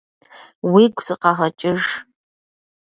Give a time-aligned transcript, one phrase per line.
[0.71, 1.81] Уигу сыкъэгъэкӀыж.